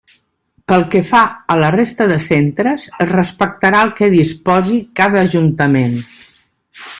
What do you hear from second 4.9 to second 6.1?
cada Ajuntament.